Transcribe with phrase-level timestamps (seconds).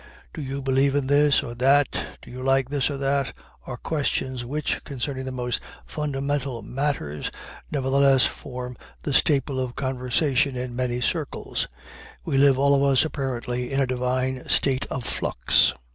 [0.33, 3.35] Do you believe in this or that, do you like this or that,
[3.67, 7.29] are questions which, concerning the most fundamental matters,
[7.69, 11.67] nevertheless form the staple of conversation in many circles.
[12.25, 15.71] We live all of us apparently in a divine state of flux.